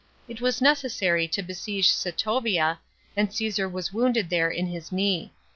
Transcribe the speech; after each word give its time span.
It 0.27 0.41
was 0.41 0.63
necessary 0.63 1.27
to 1.27 1.43
besiege 1.43 1.87
Setovia, 1.89 2.79
and 3.15 3.31
Caesar 3.31 3.69
was 3.69 3.93
wounded 3.93 4.31
there 4.31 4.49
in 4.49 4.65
his 4.65 4.91
knee. 4.91 5.31